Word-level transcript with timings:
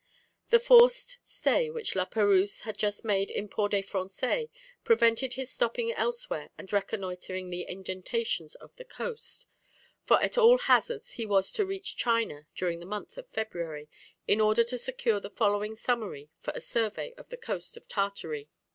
The 0.49 0.59
forced 0.59 1.19
stay 1.23 1.69
which 1.69 1.93
La 1.95 2.05
Perouse 2.05 2.61
had 2.61 2.75
just 2.75 3.05
made 3.05 3.29
in 3.29 3.47
Port 3.47 3.69
des 3.69 3.83
Français 3.83 4.49
prevented 4.83 5.35
his 5.35 5.51
stopping 5.53 5.91
elsewhere 5.91 6.49
and 6.57 6.73
reconnoitring 6.73 7.51
the 7.51 7.61
indentations 7.69 8.55
of 8.55 8.75
the 8.77 8.83
coast, 8.83 9.45
for 10.03 10.19
at 10.23 10.39
all 10.39 10.57
hazards 10.57 11.11
he 11.11 11.27
was 11.27 11.51
to 11.51 11.67
reach 11.67 11.97
China 11.97 12.47
during 12.55 12.79
the 12.79 12.85
month 12.87 13.15
of 13.15 13.29
February, 13.29 13.87
in 14.27 14.41
order 14.41 14.63
to 14.63 14.77
secure 14.79 15.19
the 15.19 15.29
following 15.29 15.75
summer 15.75 16.17
for 16.39 16.51
the 16.51 16.61
survey 16.61 17.13
of 17.13 17.29
the 17.29 17.37
coast 17.37 17.77
of 17.77 17.87
Tartary. 17.87 18.49